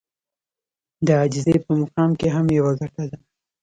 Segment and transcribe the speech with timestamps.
[1.05, 3.17] د عاجزي په مقام کې هم يوه ګټه ده.